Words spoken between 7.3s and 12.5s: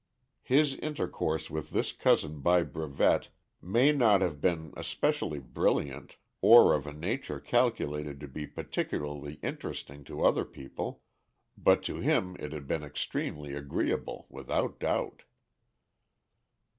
calculated to be particularly interesting to other people, but to him